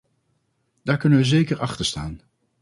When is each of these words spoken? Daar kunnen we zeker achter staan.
Daar 0.83 0.97
kunnen 0.97 1.17
we 1.19 1.23
zeker 1.25 1.59
achter 1.59 1.85
staan. 1.85 2.21